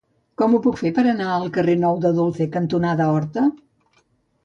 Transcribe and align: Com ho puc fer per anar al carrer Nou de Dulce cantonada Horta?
Com 0.41 0.55
ho 0.57 0.61
puc 0.63 0.79
fer 0.79 0.91
per 0.95 1.03
anar 1.11 1.27
al 1.35 1.45
carrer 1.59 1.77
Nou 1.83 2.01
de 2.07 2.13
Dulce 2.23 2.51
cantonada 2.59 3.11
Horta? 3.15 3.49